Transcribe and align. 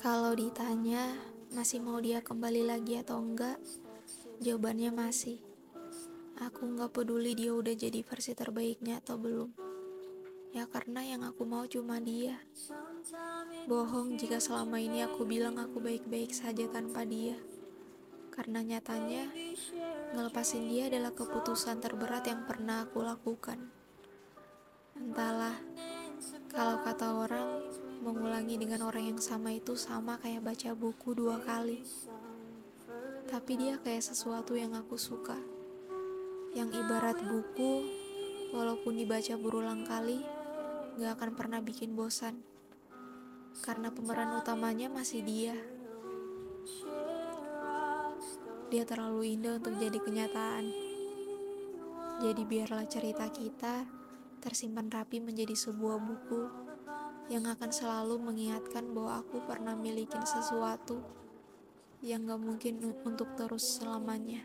Kalau 0.00 0.32
ditanya 0.32 1.12
masih 1.52 1.76
mau 1.84 2.00
dia 2.00 2.24
kembali 2.24 2.64
lagi 2.64 2.96
atau 2.96 3.20
enggak, 3.20 3.60
jawabannya 4.40 4.96
masih. 4.96 5.44
Aku 6.40 6.72
nggak 6.72 6.96
peduli 6.96 7.36
dia 7.36 7.52
udah 7.52 7.76
jadi 7.76 8.00
versi 8.00 8.32
terbaiknya 8.32 9.04
atau 9.04 9.20
belum. 9.20 9.52
Ya 10.56 10.64
karena 10.72 11.04
yang 11.04 11.20
aku 11.20 11.44
mau 11.44 11.68
cuma 11.68 12.00
dia. 12.00 12.40
Bohong 13.68 14.16
jika 14.16 14.40
selama 14.40 14.80
ini 14.80 15.04
aku 15.04 15.28
bilang 15.28 15.60
aku 15.60 15.84
baik-baik 15.84 16.32
saja 16.32 16.64
tanpa 16.72 17.04
dia. 17.04 17.36
Karena 18.32 18.64
nyatanya, 18.64 19.28
ngelepasin 20.16 20.64
dia 20.64 20.88
adalah 20.88 21.12
keputusan 21.12 21.76
terberat 21.76 22.24
yang 22.24 22.48
pernah 22.48 22.88
aku 22.88 23.04
lakukan. 23.04 23.68
Entahlah, 24.96 25.60
kalau 26.48 26.80
kata 26.80 27.06
orang, 27.20 27.48
mengulangi 28.00 28.56
dengan 28.56 28.88
orang 28.88 29.12
yang 29.12 29.20
sama 29.20 29.52
itu 29.52 29.76
sama 29.76 30.16
kayak 30.24 30.40
baca 30.40 30.72
buku 30.72 31.12
dua 31.12 31.36
kali. 31.44 31.84
Tapi 33.28 33.52
dia 33.60 33.76
kayak 33.76 34.00
sesuatu 34.00 34.56
yang 34.56 34.72
aku 34.72 34.96
suka. 34.96 35.36
Yang 36.56 36.80
ibarat 36.80 37.20
buku, 37.20 37.86
walaupun 38.56 38.96
dibaca 38.96 39.36
berulang 39.36 39.84
kali, 39.84 40.24
gak 40.98 41.20
akan 41.20 41.30
pernah 41.36 41.60
bikin 41.60 41.94
bosan. 41.94 42.40
Karena 43.60 43.92
pemeran 43.92 44.34
utamanya 44.40 44.88
masih 44.88 45.20
dia. 45.20 45.54
Dia 48.72 48.82
terlalu 48.88 49.36
indah 49.36 49.60
untuk 49.60 49.76
jadi 49.76 49.98
kenyataan. 50.00 50.64
Jadi 52.24 52.42
biarlah 52.48 52.88
cerita 52.88 53.28
kita 53.28 53.84
tersimpan 54.40 54.88
rapi 54.88 55.20
menjadi 55.20 55.52
sebuah 55.52 56.00
buku 56.00 56.70
yang 57.30 57.46
akan 57.46 57.70
selalu 57.70 58.18
mengingatkan 58.18 58.90
bahwa 58.90 59.22
aku 59.22 59.38
pernah 59.46 59.78
milikin 59.78 60.26
sesuatu 60.26 60.98
yang 62.02 62.26
gak 62.26 62.42
mungkin 62.42 62.82
untuk 63.06 63.38
terus 63.38 63.78
selamanya. 63.78 64.42